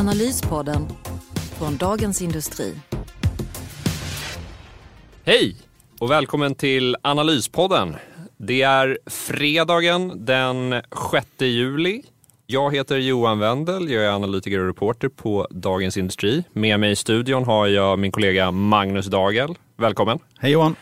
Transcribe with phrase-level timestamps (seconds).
[0.00, 0.88] Analyspodden
[1.58, 2.74] från Dagens Industri.
[5.24, 5.56] Hej
[5.98, 7.96] och välkommen till Analyspodden.
[8.36, 10.82] Det är fredagen den
[11.12, 12.02] 6 juli.
[12.46, 16.44] Jag heter Johan Wendel, jag är analytiker och reporter på Dagens Industri.
[16.52, 19.54] Med mig i studion har jag min kollega Magnus Dagel.
[19.76, 20.18] Välkommen!
[20.38, 20.76] Hej Johan!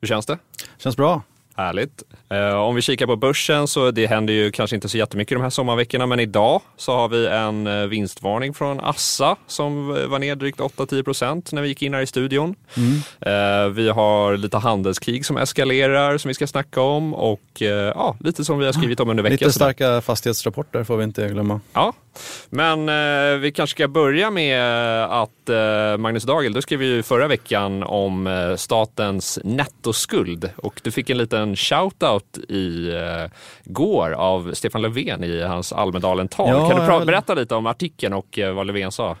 [0.00, 0.38] Hur känns det?
[0.78, 1.22] Känns bra.
[1.60, 2.02] Härligt.
[2.30, 5.42] Eh, om vi kikar på börsen så det händer ju kanske inte så jättemycket de
[5.42, 10.34] här sommarveckorna men idag så har vi en eh, vinstvarning från Assa som var ner
[10.34, 12.54] drygt 8-10 procent när vi gick in här i studion.
[12.76, 13.74] Mm.
[13.74, 17.62] Vi har lite handelskrig som eskalerar som vi ska snacka om och
[17.94, 19.36] ja, lite som vi har skrivit om under veckan.
[19.36, 21.60] Lite starka fastighetsrapporter får vi inte glömma.
[21.72, 21.92] Ja,
[22.50, 24.60] men eh, vi kanske ska börja med
[25.04, 30.90] att eh, Magnus Dagel, du skrev ju förra veckan om eh, statens nettoskuld och du
[30.90, 33.30] fick en liten shout-out i eh,
[33.64, 36.48] går av Stefan Löfven i hans Almedalen-tal.
[36.48, 39.16] Ja, kan du pra- berätta lite om artikeln och eh, vad Löfven sa?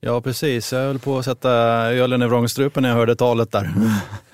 [0.00, 0.72] Ja, precis.
[0.72, 1.50] Jag höll på att sätta
[1.92, 3.70] ölen i vrångstrupen när jag hörde talet där.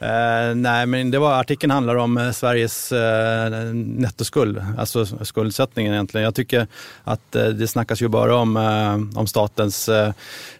[0.00, 6.24] Eh, nej, men det var, artikeln handlar om eh, Sveriges eh, nettoskuld, alltså skuldsättningen egentligen.
[6.24, 6.66] Jag tycker
[7.04, 10.12] att eh, det snackas ju bara om, eh, om statens eh,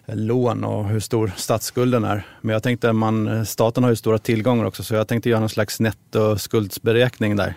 [0.05, 2.27] lån och hur stor statsskulden är.
[2.41, 5.39] Men jag tänkte man, eh, staten har ju stora tillgångar också, så jag tänkte göra
[5.39, 7.53] någon slags nettoskuldsberäkning där.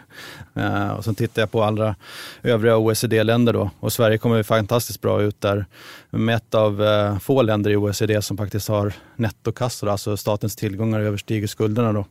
[0.55, 1.95] Eh, och så tittade jag på alla
[2.43, 5.67] övriga OECD-länder då och Sverige kommer ju fantastiskt bra ut där
[6.11, 11.01] med ett av eh, få länder i OECD som faktiskt har nettokassor, alltså statens tillgångar
[11.01, 12.07] överstiger skulderna då.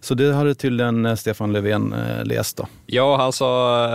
[0.00, 2.66] Så det hade tydligen eh, Stefan Löfven läst då.
[2.86, 3.86] Ja, han sa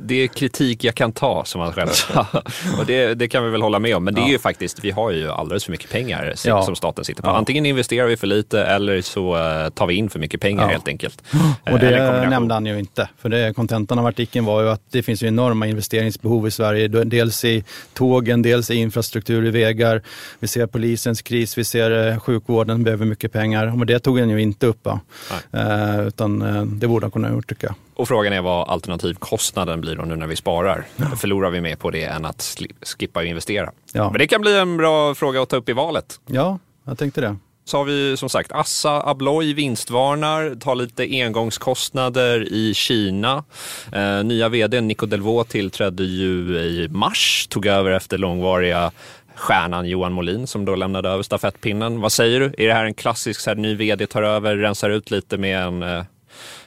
[0.00, 2.26] det är kritik jag kan ta som han själv sa.
[2.78, 4.04] och det, det, kan vi väl hålla med om.
[4.04, 6.62] Men det är ju faktiskt, vi har ju alldeles för mycket pengar Ja.
[6.62, 7.28] som staten sitter på.
[7.28, 7.36] Ja.
[7.36, 9.34] Antingen investerar vi för lite eller så
[9.74, 11.22] tar vi in för mycket pengar helt enkelt.
[11.72, 13.08] Och det nämnde han ju inte.
[13.18, 16.88] För det, kontentan av artikeln var ju att det finns ju enorma investeringsbehov i Sverige.
[16.88, 20.02] Dels i tågen, dels i infrastruktur i vägar.
[20.38, 23.66] Vi ser polisens kris, vi ser eh, sjukvården behöver mycket pengar.
[23.76, 24.86] Men det tog han ju inte upp.
[24.86, 27.74] Eh, utan eh, det borde han kunna ha gjort tycker jag.
[27.94, 30.86] Och frågan är vad alternativkostnaden blir då nu när vi sparar.
[31.16, 32.56] Förlorar vi mer på det än att
[32.98, 33.72] skippa att investera?
[33.92, 34.10] Ja.
[34.10, 36.20] Men det kan bli en bra fråga att ta upp i valet.
[36.26, 37.36] Ja, jag tänkte det.
[37.64, 43.44] Så har vi som sagt Assa Abloy vinstvarnar, tar lite engångskostnader i Kina.
[43.92, 48.90] Eh, nya vd Nico Delvaux tillträdde ju i mars, tog över efter långvariga
[49.34, 52.00] stjärnan Johan Molin som då lämnade över stafettpinnen.
[52.00, 52.46] Vad säger du?
[52.46, 55.62] Är det här en klassisk så här, ny vd tar över, rensar ut lite med
[55.62, 56.04] en eh,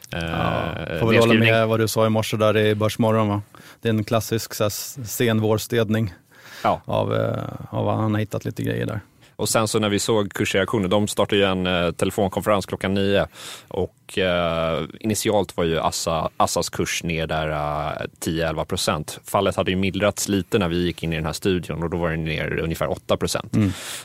[0.10, 0.20] Ja,
[0.90, 3.30] eh, får väl hålla med vad du sa i morse där i Börsmorgon.
[3.30, 3.42] Va?
[3.82, 4.54] Det är en klassisk
[5.06, 6.14] sen vårstädning
[6.64, 6.82] Ja.
[6.86, 9.00] av, eh, av vad han har hittat lite grejer där.
[9.36, 13.28] Och sen så när vi såg kursreaktioner, de startade ju en eh, telefonkonferens klockan nio
[13.68, 19.20] och eh, initialt var ju Assa, Assas kurs ner där eh, 10-11 procent.
[19.26, 21.98] Fallet hade ju mildrats lite när vi gick in i den här studion och då
[21.98, 23.54] var det ner ungefär 8 procent.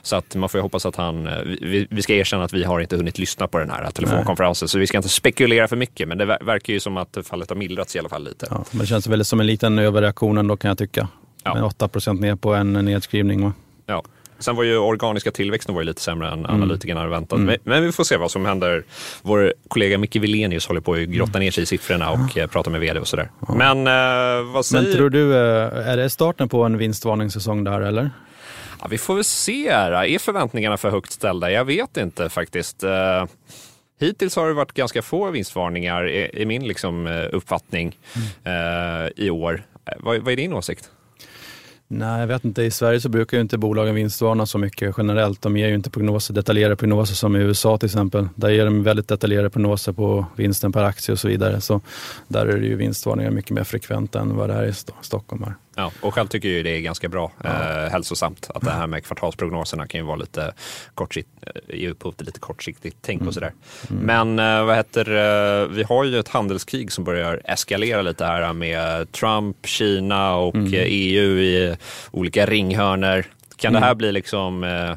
[0.02, 2.64] Så att man får ju hoppas att han, eh, vi, vi ska erkänna att vi
[2.64, 6.08] har inte hunnit lyssna på den här telefonkonferensen så vi ska inte spekulera för mycket
[6.08, 8.46] men det ver- verkar ju som att fallet har mildrats i alla fall lite.
[8.50, 11.08] Ja, det känns väl som en liten överreaktion ändå kan jag tycka.
[11.44, 11.54] Ja.
[11.54, 13.44] Med 8% ner på en nedskrivning.
[13.44, 13.52] Va?
[13.86, 14.02] Ja.
[14.40, 17.40] Sen var ju organiska tillväxten var ju lite sämre än analytikerna hade väntat.
[17.40, 18.84] Men, men vi får se vad som händer.
[19.22, 22.70] Vår kollega Micke Wilenius håller på att grotta ner sig i siffrorna och eh, prata
[22.70, 23.30] med vd och sådär.
[23.48, 24.84] Men eh, vad säger...
[24.84, 28.10] Men tror du, eh, är det starten på en vinstvarningssäsong där eller?
[28.80, 29.68] Ja, vi får väl se.
[29.68, 31.50] Är förväntningarna för högt ställda?
[31.50, 32.84] Jag vet inte faktiskt.
[32.84, 33.24] Eh,
[34.00, 37.96] Hittills har det varit ganska få vinstvarningar, i, min liksom, uppfattning,
[38.44, 39.62] eh, i år.
[39.98, 40.90] Vad, vad är din åsikt?
[41.92, 42.62] Nej, jag vet inte.
[42.62, 45.42] I Sverige så brukar ju inte bolagen vinstvarna så mycket generellt.
[45.42, 48.28] De ger ju inte prognoser, detaljerade prognoser som i USA till exempel.
[48.34, 51.60] Där ger de väldigt detaljerade prognoser på vinsten per aktie och så vidare.
[51.60, 51.80] Så
[52.28, 55.46] där är det ju vinstvarningar mycket mer frekvent än vad det är i Stockholm.
[55.76, 58.50] Ja, och själv tycker jag ju det är ganska bra, eh, hälsosamt.
[58.54, 60.52] Att det här med kvartalsprognoserna kan ju vara lite
[60.94, 63.52] kortsikt, eh, ge upphov till lite kortsiktigt tänk och sådär.
[63.88, 68.52] Men eh, vad heter eh, vi har ju ett handelskrig som börjar eskalera lite här
[68.52, 71.76] med Trump, Kina och eh, EU i
[72.10, 73.24] olika ringhörnor.
[73.56, 74.94] Kan det här bli liksom eh,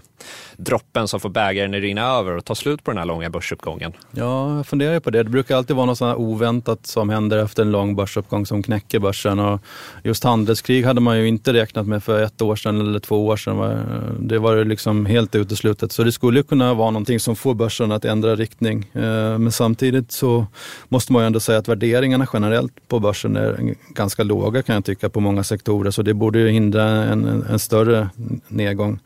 [0.65, 3.93] droppen som får bägaren att rinna över och ta slut på den här långa börsuppgången?
[4.11, 5.23] Ja, jag funderar på det.
[5.23, 8.99] Det brukar alltid vara något sånt oväntat som händer efter en lång börsuppgång som knäcker
[8.99, 9.39] börsen.
[9.39, 9.61] Och
[10.03, 13.37] just handelskrig hade man ju inte räknat med för ett år sedan eller två år
[13.37, 13.85] sedan.
[14.19, 15.91] Det var liksom helt uteslutet.
[15.91, 18.89] Så det skulle kunna vara någonting som får börsen att ändra riktning.
[18.93, 20.45] Eh, men samtidigt så
[20.89, 24.85] måste man ju ändå säga att värderingarna generellt på börsen är ganska låga kan jag
[24.85, 25.91] tycka på många sektorer.
[25.91, 28.09] Så det borde ju hindra en, en, en större
[28.47, 28.99] nedgång.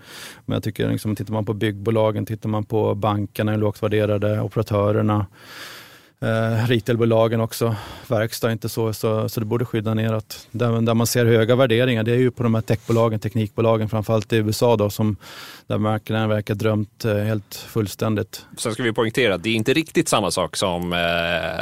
[0.46, 5.26] Men jag tycker, liksom, tittar man på byggbolagen, tittar man på bankerna, lågt värderade, operatörerna,
[6.22, 7.76] eh, retailbolagen också,
[8.08, 10.48] verkstad inte så, så, så det borde skydda neråt.
[10.52, 14.34] Där, där man ser höga värderingar, det är ju på de här techbolagen, teknikbolagen, framförallt
[14.34, 15.18] i USA då, som,
[15.68, 18.46] där marknaden verkar drömt eh, helt fullständigt.
[18.58, 20.98] Sen ska vi poängtera att det är inte riktigt samma sak som eh,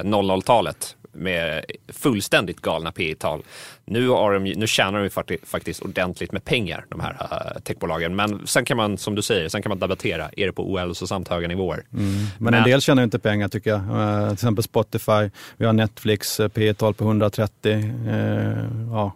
[0.03, 3.43] 00-talet med fullständigt galna P tal
[3.85, 8.15] nu, har de, nu tjänar de faktiskt ordentligt med pengar, de här uh, techbolagen.
[8.15, 11.27] Men sen kan man, som du säger, sen kan man debattera, är det på ohälsosamt
[11.27, 11.83] höga nivåer?
[11.93, 12.05] Mm.
[12.13, 13.79] Men, Men, en del tjänar inte pengar tycker jag.
[13.79, 17.93] Uh, till exempel Spotify, vi har Netflix, uh, P tal på 130.
[18.91, 19.15] ja,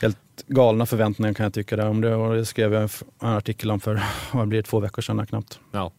[0.00, 0.16] helt
[0.46, 1.76] galna förväntningar kan jag tycka.
[1.76, 1.88] Där.
[1.88, 5.02] Om det, och det skrev jag en artikel om för, vad blir det, två veckor
[5.02, 5.58] sedan knappt.
[5.72, 5.92] Ja.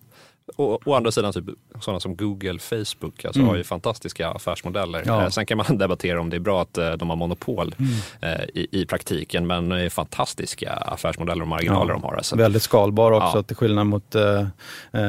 [0.57, 1.45] Å, å andra sidan, typ,
[1.79, 3.49] sådana som Google, Facebook alltså, mm.
[3.49, 5.03] har ju fantastiska affärsmodeller.
[5.05, 5.23] Ja.
[5.23, 7.91] Eh, sen kan man debattera om det är bra att eh, de har monopol mm.
[8.21, 11.93] eh, i, i, praktiken, men det är fantastiska affärsmodeller och marginaler ja.
[11.93, 12.13] de har.
[12.13, 12.35] Alltså.
[12.35, 13.43] Väldigt skalbara också, ja.
[13.43, 14.47] till skillnad mot eh,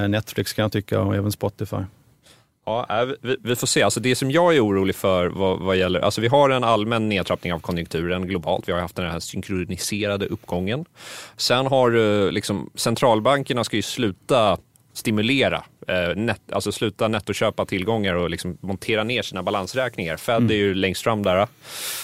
[0.08, 1.76] Netflix kan jag tycka och även Spotify.
[2.64, 3.82] Ja, vi, vi, får se.
[3.82, 7.08] Alltså det som jag är orolig för vad, vad, gäller, alltså vi har en allmän
[7.08, 8.68] nedtrappning av konjunkturen globalt.
[8.68, 10.84] Vi har haft den här synkroniserade uppgången.
[11.36, 14.58] Sen har liksom, centralbankerna ska ju sluta
[14.96, 20.16] stimulera, eh, net, alltså sluta nettoköpa tillgångar och liksom montera ner sina balansräkningar.
[20.16, 20.50] Fed mm.
[20.50, 21.46] är ju längst fram där.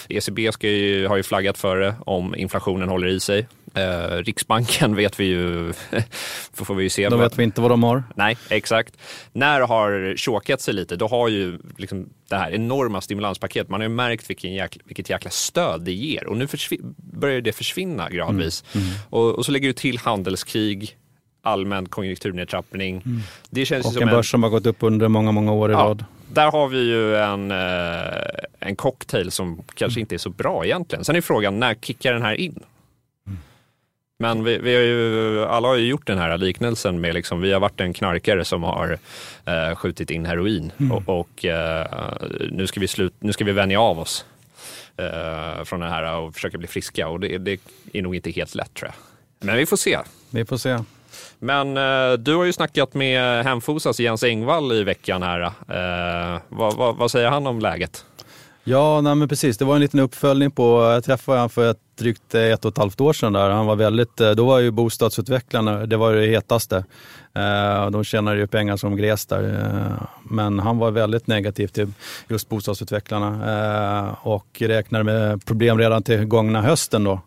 [0.09, 3.47] ECB ska ju, har ju flaggat för det om inflationen håller i sig.
[3.75, 5.73] Eh, Riksbanken vet vi ju,
[6.53, 7.09] får vi ju se.
[7.09, 8.05] Då vet vi inte vad de har.
[8.17, 8.97] Nej, exakt.
[9.33, 13.81] När det har chokat sig lite, då har ju liksom det här enorma stimulanspaket, man
[13.81, 16.49] har ju märkt vilken jäkla, vilket jäkla stöd det ger och nu
[16.97, 18.65] börjar det försvinna gradvis.
[18.75, 18.87] Mm.
[18.87, 18.99] Mm.
[19.11, 20.97] Och, och, så lägger du till handelskrig,
[21.43, 23.03] allmän konjunkturnedtrappning.
[23.06, 23.21] Mm.
[23.50, 25.79] Det känns och en börs som har gått upp under många, många år i ja,
[25.79, 26.05] rad.
[26.33, 31.05] Där har vi ju en, eh, en cocktail som kanske inte är så bra egentligen.
[31.05, 32.62] Sen är frågan, när kickar den här in?
[33.27, 33.39] Mm.
[34.19, 37.53] Men vi, vi har ju, alla har ju gjort den här liknelsen med, liksom, vi
[37.53, 38.99] har varit en knarkare som har
[39.45, 40.93] eh, skjutit in heroin mm.
[40.93, 41.87] och, och eh,
[42.50, 44.25] nu, ska vi slut, nu ska vi vänja av oss
[44.97, 47.61] eh, från det här och försöka bli friska och det, det
[47.93, 48.95] är nog inte helt lätt tror jag.
[49.47, 49.99] Men vi får se.
[50.31, 50.79] Vi får se.
[51.38, 55.41] Men eh, du har ju snackat med Hemfosas Jens Engvall i veckan här.
[55.43, 58.05] Eh, vad, vad, vad, säger han om läget?
[58.64, 59.59] Ja, nej, men precis.
[59.59, 62.73] Det var en liten uppföljning på, jag träffade honom för ett, drygt eh, ett och
[62.73, 63.32] ett halvt år sedan.
[63.32, 63.50] Där.
[63.50, 66.85] Han var väldigt, eh, då var ju bostadsutvecklarna, det var det hetaste.
[67.35, 69.97] Eh, de tjänade ju pengar som gräs där.
[70.23, 71.93] Men han var väldigt negativ till
[72.29, 77.05] just bostadsutvecklarna och räknade med problem redan till gångna hösten.
[77.05, 77.20] Då.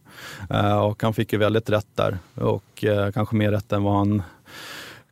[0.84, 4.24] Och han fick ju väldigt rätt där och kanske mer rätt än vad han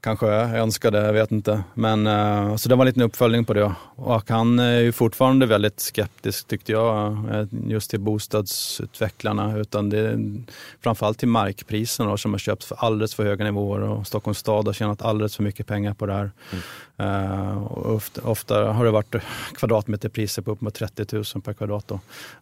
[0.04, 1.64] kanske önskade, jag vet inte.
[1.74, 3.74] Men, uh, så det var en liten uppföljning på det.
[3.96, 7.18] Och han är ju fortfarande väldigt skeptisk tyckte jag,
[7.68, 9.58] just till bostadsutvecklarna.
[9.58, 10.20] Utan det är
[10.82, 14.66] framförallt till markpriserna då, som har köpt för alldeles för höga nivåer och Stockholms stad
[14.66, 16.32] har tjänat alldeles för mycket pengar på det här.
[16.52, 17.52] Mm.
[17.52, 19.16] Uh, och ofta, ofta, har det varit
[19.56, 21.92] kvadratmeterpriser på upp mot 30 000 per kvadrat.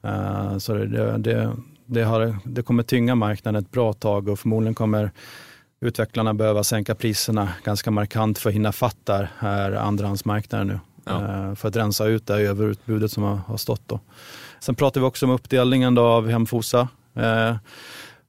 [0.06, 1.52] Uh, så det, det,
[1.86, 5.12] det, har, det kommer tynga marknaden ett bra tag och förmodligen kommer
[5.81, 10.80] utvecklarna behöva sänka priserna ganska markant för att hinna fatt där här andrahandsmarknaden nu.
[11.06, 11.21] Ja.
[11.21, 13.81] Eh, för att rensa ut det överutbudet som har stått.
[13.88, 14.00] Då.
[14.59, 16.88] Sen pratar vi också om uppdelningen då av Hemfosa.
[17.14, 17.56] Eh,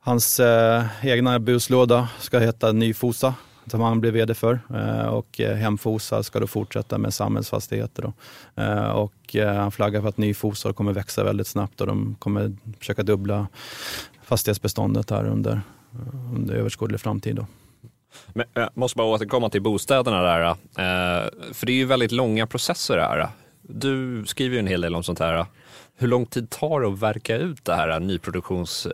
[0.00, 3.34] hans eh, egna buslåda ska heta Nyfosa
[3.66, 4.60] som han blev vd för.
[5.10, 8.02] Och Hemfosa ska då fortsätta med samhällsfastigheter.
[8.02, 8.12] Då.
[8.92, 13.46] Och han flaggar för att Nyfosa kommer växa väldigt snabbt och de kommer försöka dubbla
[14.22, 15.60] fastighetsbeståndet här under
[16.34, 17.36] under överskådlig framtid.
[17.36, 17.46] Då.
[18.32, 20.48] Men jag måste bara återkomma till bostäderna där.
[20.50, 23.28] Eh, för det är ju väldigt långa processer här.
[23.62, 25.46] Du skriver ju en hel del om sånt här.
[25.96, 28.88] Hur lång tid tar det att verka ut det här nyproduktions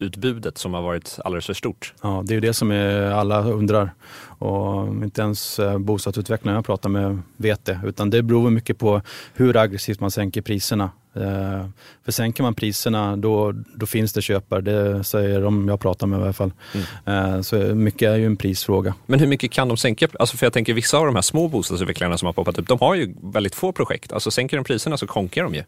[0.00, 1.94] nyproduktionsutbudet som har varit alldeles för stort?
[2.02, 2.72] Ja, det är ju det som
[3.14, 3.90] alla undrar.
[4.38, 7.80] Och inte ens eh, bostadsutvecklarna jag pratar med vet det.
[7.84, 9.02] Utan det beror mycket på
[9.34, 10.90] hur aggressivt man sänker priserna.
[11.14, 11.66] Eh,
[12.04, 16.20] för sänker man priserna då, då finns det köpare, det säger de jag pratar med
[16.20, 16.52] i alla fall.
[16.74, 17.34] Mm.
[17.34, 18.94] Eh, så mycket är ju en prisfråga.
[19.06, 20.08] Men hur mycket kan de sänka?
[20.18, 22.78] Alltså för jag tänker vissa av de här små bostadsutvecklarna som har poppat upp, de
[22.80, 24.12] har ju väldigt få projekt.
[24.12, 25.62] Alltså sänker de priserna så konkar de ju.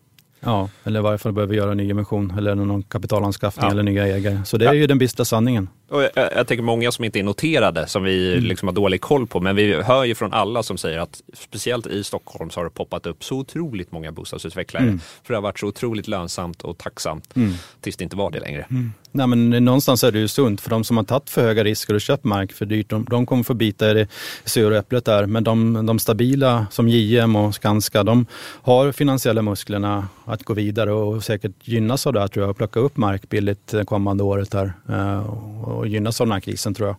[0.44, 3.70] Ja, eller i varje fall behöver göra en ny emission eller någon kapitalanskaffning ja.
[3.70, 4.44] eller nya ägare.
[4.44, 5.68] Så det är ju den bistra sanningen.
[5.92, 8.44] Och jag, jag tänker många som inte är noterade, som vi Mm.
[8.44, 9.40] liksom har dålig koll på.
[9.40, 12.70] Men vi hör ju från alla som säger att speciellt i Stockholm så har det
[12.70, 14.82] poppat upp så otroligt många bostadsutvecklare.
[14.82, 15.00] Mm.
[15.22, 17.34] För det har varit så otroligt lönsamt och tacksamt
[17.80, 18.66] tills det inte var det längre.
[19.12, 21.94] Nej, men någonstans är det ju sunt för de som har tagit för höga risker
[21.94, 24.08] och köpt mark för dyrt, de, de kommer få bita i det
[24.44, 25.26] sura äpplet där.
[25.26, 28.26] Men de, de stabila som JM och Skanska, de
[28.62, 32.56] har finansiella musklerna att gå vidare och säkert gynnas av det här tror jag och
[32.56, 35.26] plocka upp mark billigt kommande året här eh,
[35.64, 36.96] och och gynnas av den här krisen tror jag.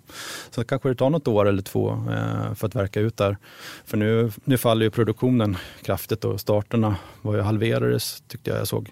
[0.51, 3.37] Så kanske det tar något år eller två eh, för att verka ut där.
[3.85, 8.67] För nu, nu faller ju produktionen kraftigt och starterna var ju halverades tyckte jag jag
[8.67, 8.89] såg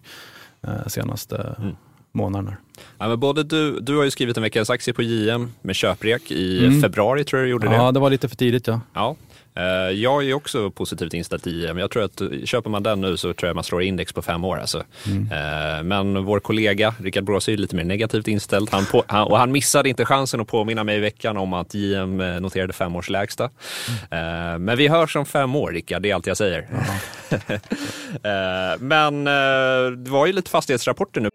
[0.68, 1.76] eh, senaste Mm.
[2.12, 2.58] månaderna.
[2.98, 6.32] Ja, men både du, du har ju skrivit en veckans aktie på JM med köprek
[6.32, 6.82] i Mm.
[6.82, 7.76] februari tror jag du gjorde det.
[7.76, 8.82] Ja, det var lite för tidigt ja.
[8.94, 9.16] Ja.
[9.56, 9.64] Eh,
[10.00, 11.78] Jag är också positivt inställd till JM.
[11.78, 14.44] Jag tror att köper man den nu så tror jag man slår index på fem
[14.44, 14.58] år.
[14.60, 14.84] Alltså.
[15.08, 15.32] Mm.
[15.32, 18.70] Eh, Men vår kollega Rickard Bråse är lite mer negativt inställd.
[18.72, 21.74] Han på, han, och han missade inte chansen att påminna mig i veckan om att
[21.74, 23.50] JM eh, noterade fem års lägsta.
[24.12, 24.64] Mm.
[24.66, 26.68] Men vi hörs om fem år Rickard, det är allt jag säger.
[28.24, 29.24] Eh, Men
[30.04, 31.30] det var ju lite fastighetsrapporter nu.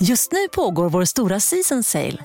[0.00, 2.24] Just nu pågår vår stora season sale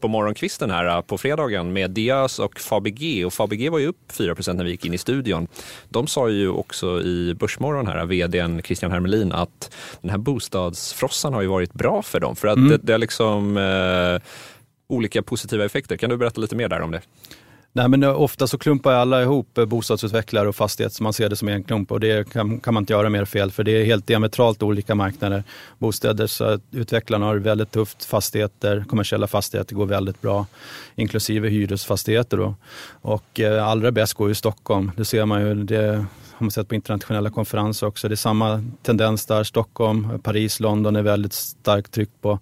[0.00, 3.24] på morgonkvisten här eh, på fredagen med Diös och Fabege.
[3.24, 5.48] Och Fabege var ju upp 4% när vi gick in i studion.
[5.88, 11.42] De sa ju också i Börsmorgon här, vdn Christian Hermelin, att den här bostadsfrossan har
[11.42, 12.36] ju varit bra för dem.
[12.36, 12.68] För att Mm.
[12.70, 14.22] det, det är liksom eh,
[14.88, 15.96] olika positiva effekter.
[15.96, 17.00] Kan du berätta lite mer där om det?
[17.78, 21.28] Nej, men eh, ofta så klumpar alla ihop eh, bostadsutvecklare och fastighet så man ser
[21.28, 23.70] det som en klump och det kan, kan man inte göra mer fel för det
[23.70, 25.44] är helt diametralt olika marknader.
[25.78, 30.46] Bostäder, så utvecklarna har det väldigt tufft, fastigheter, kommersiella fastigheter går väldigt bra,
[30.94, 32.36] inklusive hyresfastigheter.
[32.36, 32.54] Då.
[32.90, 35.54] Och eh, allra bäst går ju Stockholm, det ser man ju.
[35.54, 38.08] Det, har man sett på internationella konferenser också.
[38.08, 39.44] Det är samma tendens där.
[39.44, 42.38] Stockholm, Paris, London är väldigt starkt tryck på.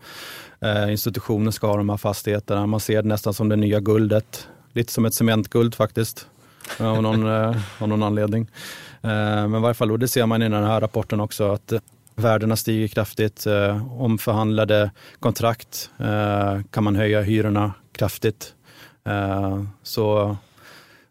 [0.60, 2.66] Eh, institutioner ska ha de här fastigheterna.
[2.66, 4.48] Man ser det nästan som det nya guldet.
[4.76, 6.26] Lite som ett cementguld faktiskt,
[6.78, 8.50] av någon, eh, av någon anledning.
[9.02, 9.08] Eh,
[9.48, 11.72] men i varje fall, och det ser man i den här rapporten också, att
[12.14, 13.46] värdena stiger kraftigt.
[13.46, 14.90] Eh, omförhandlade
[15.20, 15.90] kontrakt
[16.70, 18.54] kan man höja hyrorna kraftigt.
[19.82, 20.36] Så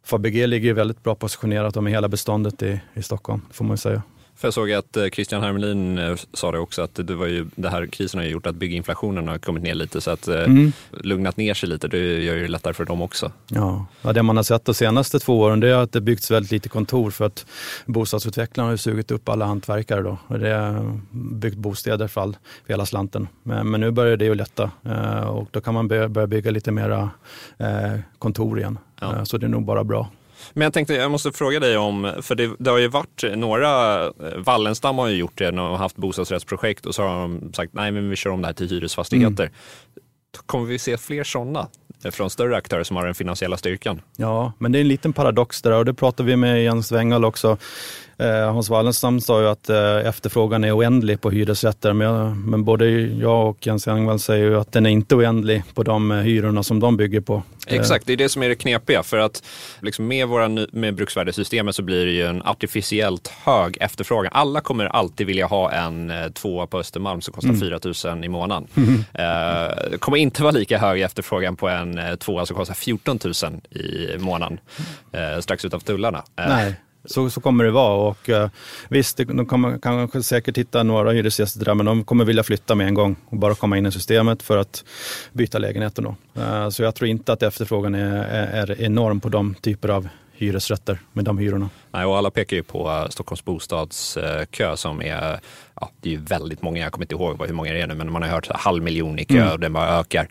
[0.03, 4.01] Fabege ligger väldigt bra positionerat med hela beståndet i, i Stockholm, får man säga.
[4.37, 7.45] För jag såg att eh, Christian Hermelin eh, sa det också, att det, var ju,
[7.55, 10.71] det här krisen har gjort att bygginflationen har kommit ner lite, så att eh, Mm.
[10.91, 11.87] lugnat ner sig lite.
[11.87, 13.31] Det gör det lättare för dem också.
[13.47, 16.31] Ja, ja, det man har sett de senaste två åren det är att det byggts
[16.31, 17.45] väldigt lite kontor för att
[17.85, 20.17] bostadsutvecklarna har sugit upp alla hantverkare då.
[20.27, 23.27] Och det har byggt bostäder för, all, för hela slanten.
[23.43, 24.71] Men, men nu börjar det ju lätta
[25.27, 27.09] och då kan man börja, bygga lite mera
[28.19, 28.77] kontor igen.
[28.99, 29.25] Ja.
[29.25, 30.09] Så det är nog bara bra.
[30.53, 34.03] Men jag tänkte, jag måste fråga dig om, för det, det har ju varit några,
[34.05, 37.91] eh, Wallenstam har ju gjort det, och haft bostadsrättsprojekt och så har de sagt nej
[37.91, 39.43] men vi kör om det här till hyresfastigheter.
[39.43, 39.55] Mm.
[40.45, 41.67] Kommer vi se fler sådana
[42.11, 44.01] från större aktörer som har den finansiella styrkan?
[44.17, 47.25] Ja, men det är en liten paradox där och det pratade vi med Jens Wengall
[47.25, 47.57] också.
[48.17, 52.63] Eh, Hans Wallenstam sa ju att eh, efterfrågan är oändlig på hyresrätter, men, jag, men
[52.63, 56.17] både jag och Jens Wengall säger ju att den är inte oändlig på de eh,
[56.17, 57.43] hyrorna som de bygger på.
[57.67, 59.03] Exakt, det är det som är det knepiga.
[59.03, 59.43] För att
[59.79, 64.31] liksom med, våra, med bruksvärdessystemet så blir det ju en artificiellt hög efterfrågan.
[64.35, 67.53] Alla kommer alltid vilja ha en tvåa på Östermalm som kostar
[68.03, 68.67] 4 000 i månaden.
[69.91, 73.34] Det kommer inte vara lika hög efterfrågan på en eh, tvåa som kostar 14 000
[73.84, 74.60] i månaden
[75.12, 76.17] eh, strax utanför tullarna.
[76.17, 78.10] Eh, Nej, så, så kommer det vara.
[78.10, 78.50] Och, eh,
[78.89, 82.88] visst, de kommer kanske säkert hitta några hyresgäster där, men de kommer vilja flytta med
[82.88, 84.84] en gång och bara komma in i systemet för att
[85.34, 86.03] byta lägenheten.
[86.03, 86.41] Då.
[86.41, 90.08] Eh, så jag tror inte att efterfrågan är, är, är enorm på de typer av
[90.37, 91.69] hyresrätter med de hyrorna.
[91.91, 95.39] Nej, och alla pekar ju på eh, Stockholms bostadskö som är,
[95.81, 97.95] ja, det är ju väldigt många, jag kommer inte ihåg hur många det är nu,
[97.95, 100.27] men man har hört så halv miljon i kö och den bara ökar.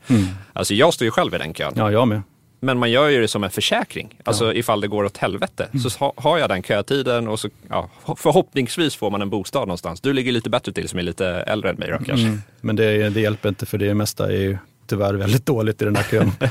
[0.52, 1.72] Alltså jag står ju själv i den kön.
[1.76, 2.22] Ja, jag med.
[2.64, 4.20] Men man gör ju det som en försäkring.
[4.24, 7.90] Alltså ifall det går åt helvete så ha, har jag den kötiden och så ja,
[8.16, 10.00] förhoppningsvis får man en bostad någonstans.
[10.00, 12.26] Du ligger lite bättre till som är lite äldre än mig då kanske.
[12.26, 12.42] Mm.
[12.60, 15.96] Men det, det hjälper inte för det mesta är ju tyvärr väldigt dåligt i den
[15.96, 16.30] här kön.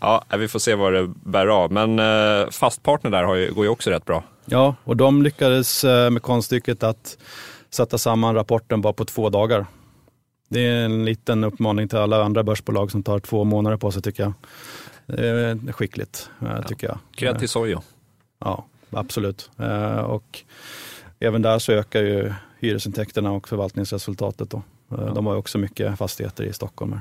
[0.00, 1.72] Ja, vi får se vad det bär av.
[1.72, 4.24] Men eh, fastpartner där ju, går ju också rätt bra.
[4.44, 7.18] Ja, och de lyckades eh, med konststycket att
[7.70, 9.66] sätta samman rapporten bara på två dagar.
[10.48, 14.02] Det är en liten uppmaning till alla andra börsbolag som tar två månader på sig
[14.02, 14.32] tycker jag.
[15.06, 16.62] Det är skickligt, ja.
[16.62, 16.98] tycker jag.
[17.16, 17.82] Cred till Sojo.
[18.38, 19.50] Ja, absolut.
[20.04, 20.42] Och
[21.20, 24.50] även där så ökar ju hyresintäkterna och förvaltningsresultatet.
[24.50, 24.62] Då.
[24.88, 27.00] De har också mycket fastigheter i Stockholm.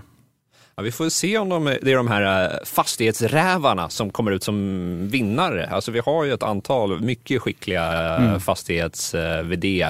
[0.79, 4.43] Ja, vi får se om de, det är de här eh, fastighetsrävarna som kommer ut
[4.43, 5.67] som vinnare.
[5.67, 8.39] Alltså vi har ju ett antal mycket skickliga eh, mm.
[8.39, 9.89] fastighets mm.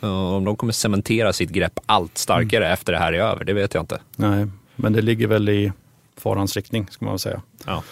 [0.00, 2.72] Om de kommer cementera sitt grepp allt starkare mm.
[2.72, 4.00] efter det här är över, det vet jag inte.
[4.16, 4.46] Nej,
[4.76, 5.72] men det ligger väl i
[6.16, 7.42] farans riktning, ska man säga.
[7.66, 7.82] Ja.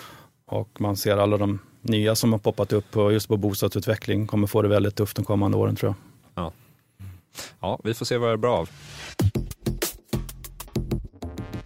[0.46, 4.46] Och man ser alla de nya som har poppat upp och just på bostadsutveckling kommer
[4.46, 5.94] få det väldigt tufft de kommande åren tror
[6.34, 6.44] jag.
[6.44, 6.52] Ja,
[7.60, 8.70] ja vi får se vad det är bra av.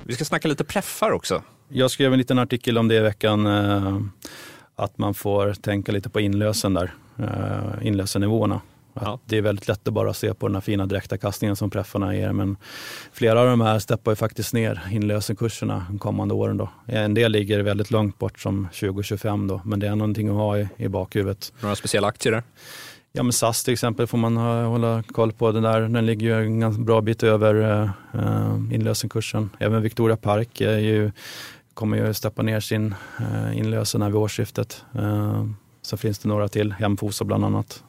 [0.07, 1.43] Vi ska snacka lite preffar också.
[1.69, 4.01] Jag skrev en liten artikel om det i veckan, eh,
[4.77, 8.61] att man får tänka lite på inlösen där, eh, inlösennivåerna.
[9.01, 9.19] Ja.
[9.27, 12.17] Det är väldigt lätt att bara se på den här fina direkta kastningen som preffarna
[12.17, 12.57] ger, men
[13.13, 16.57] flera av de här steppar ju faktiskt ner inlösenkurserna de kommande åren.
[16.57, 16.69] Då.
[16.87, 20.59] En del ligger väldigt långt bort som 2025 då, men det är någonting att ha
[20.59, 21.53] i, i bakhuvudet.
[21.61, 22.43] Några speciella aktier där?
[23.17, 25.53] Ja, men SAS till exempel får man hålla koll på.
[25.53, 27.83] Den, där, den ligger ju en ganska bra bit över
[28.15, 29.51] eh, inlösenkursen.
[29.59, 31.11] Även Victoria Park är ju,
[31.75, 34.85] kommer ju steppa ner sin eh, inlösen här vid årsskiftet.
[34.95, 35.47] Eh,
[35.83, 37.83] så finns det några till, Hemfosa bland annat,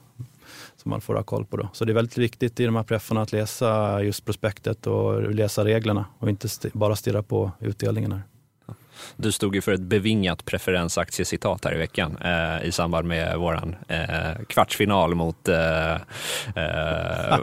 [0.75, 1.57] som man får ha koll på.
[1.57, 1.69] Då.
[1.73, 5.65] Så det är väldigt viktigt i de här preffarna att läsa just prospektet och läsa
[5.65, 8.11] reglerna och inte st bara stirra på utdelningen.
[8.11, 8.21] Här.
[9.17, 13.75] Du stod ju för ett bevingat preferensaktiecitat här i veckan eh, i samband med våran
[13.87, 15.91] eh, kvartsfinal mot eh,
[16.55, 17.37] eh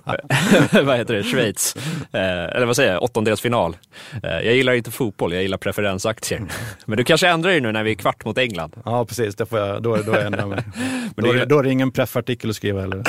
[0.83, 1.77] vad heter det, Schweiz.
[2.13, 3.77] Eh, eller vad säger jag, åttondelsfinal.
[4.23, 6.43] Eh, jag gillar inte fotboll, jag gillar preferensaktier.
[6.85, 8.77] Men du kanske ändrar dig nu när vi är kvart mot England?
[8.85, 9.35] Ja, precis.
[9.35, 10.65] Det får jag, då, då ändrar jag mig.
[11.17, 13.03] Men då, är, då är det ingen preffartikel att skriva heller.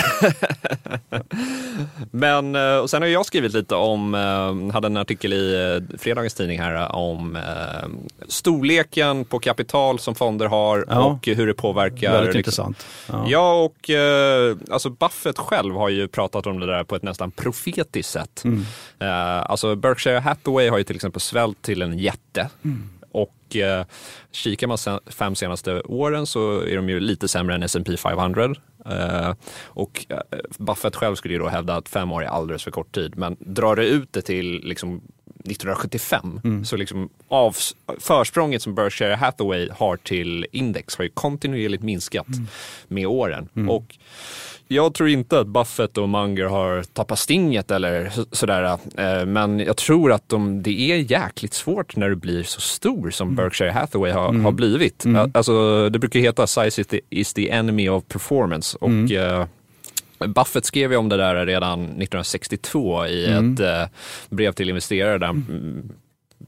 [2.11, 4.13] Men och sen har jag skrivit lite om,
[4.73, 7.37] hade en artikel i fredagens tidning här om
[8.43, 11.03] storleken på kapital som fonder har ja.
[11.03, 12.11] och hur det påverkar.
[12.11, 12.67] Väldigt liksom.
[12.67, 12.85] intressant.
[13.07, 17.03] Ja, ja och eh, alltså Buffett själv har ju pratat om det där på ett
[17.03, 18.43] nästan profetiskt sätt.
[18.43, 18.61] Mm.
[18.99, 22.49] Eh, alltså Berkshire Hathaway har ju till exempel svällt till en jätte.
[22.63, 22.89] Mm.
[23.11, 23.85] Och eh,
[24.31, 28.55] kikar man sen, fem senaste åren så är de ju lite sämre än S&P 500.
[28.85, 29.33] Eh,
[29.65, 30.19] och eh,
[30.57, 33.17] Buffett själv skulle ju då hävda att fem år är alldeles för kort tid.
[33.17, 35.01] Men drar det ut det till liksom
[35.45, 36.39] 1975.
[36.43, 36.65] Mm.
[36.65, 37.55] Så liksom av,
[37.99, 42.47] försprånget som Berkshire Hathaway har till index har ju kontinuerligt minskat mm.
[42.87, 43.49] med åren.
[43.55, 43.69] Mm.
[43.69, 43.97] Och
[44.67, 48.63] jag tror inte att Buffett och Munger har tappat stinget eller sådär.
[48.97, 53.09] Eh, men jag tror att de, det är jäkligt svårt när du blir så stor
[53.09, 53.35] som mm.
[53.35, 54.45] Berkshire Hathaway har, mm.
[54.45, 55.05] har blivit.
[55.05, 55.31] Mm.
[55.33, 58.77] Alltså, det brukar heta size is the, is the enemy of performance.
[58.81, 59.47] Och mm.
[60.19, 63.53] Buffett skrev ju om det där redan 1962 i mm.
[63.53, 63.97] ett eh,
[64.29, 65.45] brev till investerare där han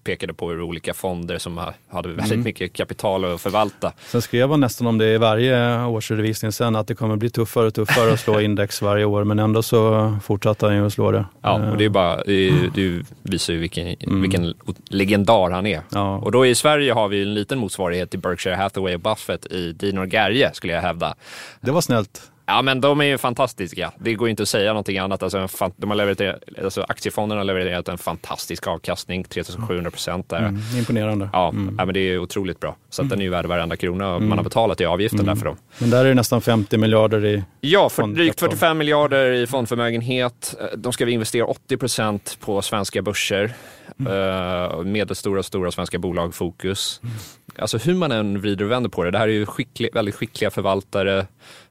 [0.03, 2.43] pekade på hur olika fonder som hade väldigt mm.
[2.43, 3.93] mycket kapital att förvalta.
[4.05, 7.67] Sen skrev han nästan om det i varje årsredovisning sen, att det kommer bli tuffare
[7.67, 11.11] och tuffare att slå index varje år, men ändå så fortsatte han ju att slå
[11.11, 11.25] det.
[11.41, 14.21] Ja, och det, är bara, det, visar ju vilken, mm.
[14.21, 14.53] vilken
[14.89, 15.81] legendar han är.
[15.89, 16.17] Ja.
[16.17, 19.71] Och då i Sverige har vi en liten motsvarighet till Berkshire Hathaway och Buffett i
[19.71, 21.15] Dinor Gerge, skulle jag hävda.
[21.61, 22.31] Det var snällt.
[22.45, 23.91] Ja, men de är ju fantastiska.
[23.99, 25.23] Det går inte att säga någonting annat.
[25.23, 30.33] Alltså, de har levererat, alltså, aktiefonderna har levererat en fantastisk avkastning, 3700 procent.
[30.33, 31.29] Mm, imponerande.
[31.33, 31.75] Ja, mm.
[31.77, 32.75] ja, men det är otroligt bra.
[32.89, 33.09] Så mm.
[33.09, 34.29] den är ju värd varenda krona mm.
[34.29, 35.35] man har betalat i avgiften mm.
[35.35, 35.57] där för dem.
[35.77, 40.55] Men där är det nästan 50 miljarder i Ja, för drygt 45 miljarder i fondförmögenhet.
[40.77, 43.53] De ska vi investera 80 procent på svenska börser.
[43.99, 44.91] Mm.
[44.91, 46.99] Medelstora och stora svenska bolag, fokus.
[47.03, 47.15] Mm.
[47.57, 50.15] Alltså hur man än vrider och vänder på det, det här är ju skicklig, väldigt
[50.15, 51.19] skickliga förvaltare.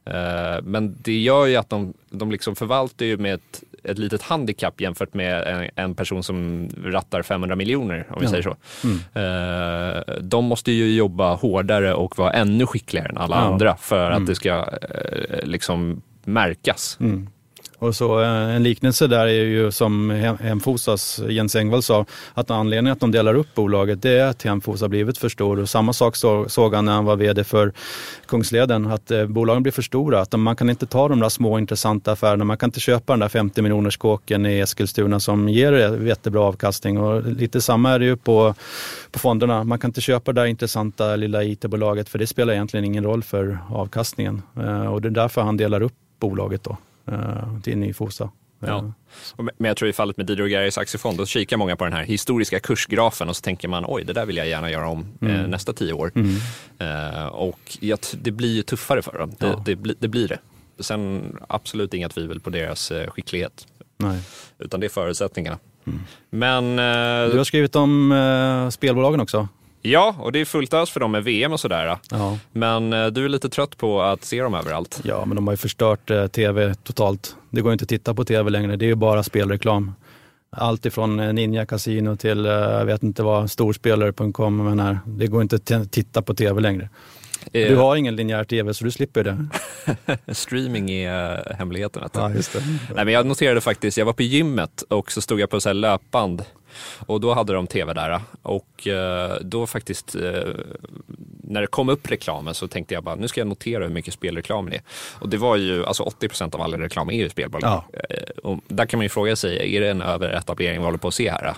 [0.05, 4.21] Eh, men det gör ju att de, de liksom förvaltar ju med ett, ett litet
[4.21, 8.29] handikapp jämfört med en, en person som rattar 500 miljoner, om vi ja.
[8.29, 8.55] säger så.
[8.83, 8.97] Mm.
[9.13, 13.41] Eh, de måste ju jobba hårdare och vara ännu skickligare än alla ja.
[13.41, 14.25] andra för att mm.
[14.25, 16.97] det ska eh, liksom märkas.
[16.99, 17.29] Mm.
[17.85, 22.93] Och så eh, en liknelse där är ju som Hemfosas Jens Engvall sa, att anledningen
[22.93, 25.59] att de delar upp bolaget det är att Hemfosa blivit för stor.
[25.59, 26.15] Och samma sak
[26.47, 27.73] såg han när han var vd för
[28.27, 30.21] Kungsleden, att eh, bolagen blir för stora.
[30.21, 33.19] Att man kan inte ta de där små intressanta affärerna, man kan inte köpa den
[33.19, 36.97] där 50 miljoners kåken i Eskilstuna som ger jättebra avkastning.
[36.97, 38.55] Och lite samma är det ju på,
[39.11, 39.63] på fonderna.
[39.63, 43.23] Man kan inte köpa det där intressanta lilla IT-bolaget för det spelar egentligen ingen roll
[43.23, 44.41] för avkastningen.
[44.57, 46.77] Eh, och det är därför han delar upp bolaget då
[47.11, 48.29] uh, till ny Fosa.
[48.59, 48.77] Ja.
[48.77, 49.45] Eh.
[49.57, 52.03] Men jag tror i fallet med Didro Gerhis aktiefond, då kikar många på den här
[52.03, 55.35] historiska kursgrafen och så tänker man oj, det där vill jag gärna göra om mm.
[55.35, 56.11] eh, nästa tio år.
[56.15, 56.35] Mm.
[56.79, 57.77] Eh, och
[58.11, 59.31] det blir ju tuffare för dem.
[59.39, 59.63] Det, ja.
[59.65, 60.39] det, det, blir det.
[60.79, 63.67] Sen absolut inga tvivel på deras eh, skicklighet.
[63.97, 64.19] Nej.
[64.59, 65.59] Utan det är förutsättningarna.
[66.29, 69.47] Men eh, Du har skrivit om eh, spelbolagen också.
[69.91, 71.97] Ja, och det är fullt ös för dem med VM och sådär.
[72.11, 72.37] Ja.
[72.51, 74.99] Men eh, du är lite trött på att se dem överallt.
[75.03, 77.35] ja, men de har ju förstört eh, tv totalt.
[77.49, 78.75] Det går inte att titta på tv längre.
[78.75, 79.93] Det är ju bara spelreklam.
[80.57, 84.57] Allt ifrån eh, Ninja Casino till, eh, jag vet inte vad, storspelare.com.
[84.65, 86.89] Men här, det går inte att titta på tv längre.
[87.53, 89.45] Eh, Du har ingen linjär tv så du slipper det.
[90.33, 92.09] Streaming är hemligheten.
[92.13, 92.59] Ja, just det.
[92.95, 95.73] Nej, men jag noterade faktiskt, jag var på gymmet och så stod jag på så
[95.73, 96.43] löpband
[97.05, 100.21] och då hade de tv där och eh, då faktiskt eh,
[101.43, 104.13] när det kom upp reklamen så tänkte jag bara nu ska jag notera hur mycket
[104.13, 104.81] spelreklam det är.
[105.19, 107.83] Och det var ju, alltså 80 procent av all reklam är ju spelbolag.
[107.93, 107.99] Ja.
[108.09, 111.07] Eh, och där kan man ju fråga sig, är det en överetablering vi håller på
[111.07, 111.53] att se här?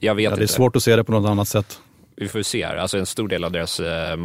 [0.00, 0.52] Jag vet Ja, det är inte.
[0.52, 1.80] svårt att se det på något annat sätt.
[2.16, 2.76] Vi får se här.
[2.76, 4.16] Alltså en stor del av deras eh,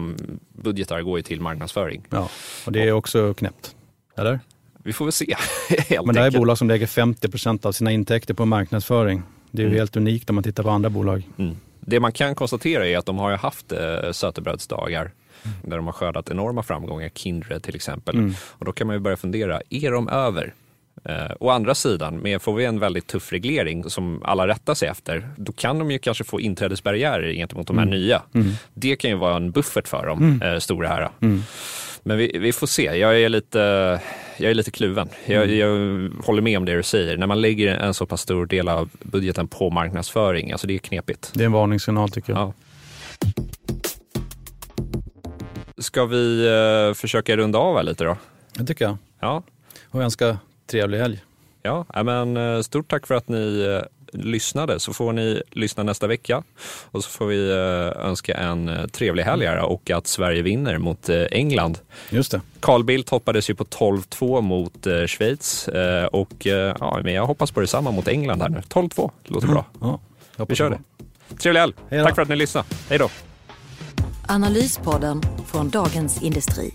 [0.54, 2.06] budgetar går ju till marknadsföring.
[2.10, 2.30] Ja,
[2.66, 3.76] och det är också knäppt.
[4.18, 4.40] Eller?
[4.84, 5.36] Vi får väl se.
[6.06, 9.24] Men det här är bolag som lägger 50 procent av sina intäkter på marknadsföring.
[9.58, 9.80] Det är ju Mm.
[9.80, 11.24] helt unikt om man tittar på andra bolag.
[11.38, 11.56] Mm.
[11.80, 15.12] Det man kan konstatera är att de har haft eh, sötebrödsdagar
[15.63, 18.15] där de har skördat enorma framgångar, Kindred till exempel.
[18.15, 18.34] Mm.
[18.41, 20.54] Och då kan man ju börja fundera, är de över?
[21.06, 24.89] Eh, å andra sidan, med får vi en väldigt tuff reglering som alla rättar sig
[24.89, 28.22] efter, då kan de ju kanske få inträdesbarriärer gentemot de här nya.
[28.34, 28.48] Mm.
[28.74, 31.10] Det kan ju vara en buffert för dem, eh, stora här.
[32.08, 33.60] Men vi, vi får se, jag är lite,
[34.38, 35.10] jag är lite kluven.
[35.26, 35.58] Jag, Mm.
[35.60, 37.17] jag håller med om det du säger.
[37.17, 40.78] När man lägger en så pass stor del av budgeten på marknadsföring, alltså det är
[40.78, 41.32] knepigt.
[41.34, 42.39] Det är en varningssignal tycker jag.
[42.41, 42.54] Ja.
[45.78, 48.17] Ska vi eh, försöka runda av här lite då?
[48.54, 48.98] Det tycker jag.
[49.20, 49.43] Ja,
[49.89, 50.38] Och önska
[50.72, 51.24] trevlig helg.
[51.62, 54.80] ja ja, men eh, stort tack för att ni eh, lyssnade.
[54.80, 56.43] Så får ni lyssna nästa vecka
[56.91, 60.78] och så får vi eh, önska en eh, trevlig helg här och att Sverige vinner
[60.78, 61.80] mot eh, England.
[62.10, 62.41] Just det.
[62.60, 65.70] Carl Bildt hoppades ju på 12-2 mot Schweiz
[66.12, 66.46] och
[66.80, 68.60] ja, men jag hoppas på detsamma mot England här nu.
[68.70, 69.65] 12-2, låter bra.
[69.82, 70.00] Ja,
[70.48, 70.78] Vi kör på.
[71.30, 71.36] det.
[71.36, 71.74] Trevlig helg.
[71.89, 72.67] Tack för att ni lyssnade.
[72.89, 73.10] Hej då.
[74.28, 76.74] Analyspodden från Dagens Industri.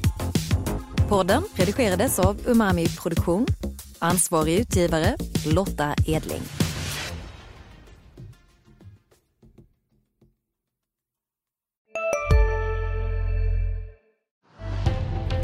[1.08, 3.46] Podden redigerades av Umami Produktion.
[3.98, 5.16] Ansvarig utgivare
[5.46, 6.42] Lotta Edling.